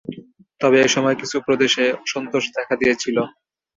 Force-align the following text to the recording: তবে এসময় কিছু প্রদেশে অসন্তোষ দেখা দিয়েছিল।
তবে 0.61 0.77
এসময় 0.81 1.15
কিছু 1.21 1.37
প্রদেশে 1.47 1.83
অসন্তোষ 2.03 2.43
দেখা 2.57 2.75
দিয়েছিল। 2.81 3.17